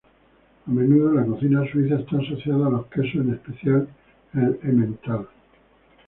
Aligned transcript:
A 0.65 0.71
menudo 0.71 1.13
la 1.13 1.23
cocina 1.27 1.63
suiza 1.71 1.99
está 1.99 2.17
asociada 2.17 2.65
a 2.65 2.69
los 2.71 2.87
quesos 2.87 3.21
en 3.21 3.33
especial 3.35 3.87
el 4.33 4.59
Emmental. 4.63 5.27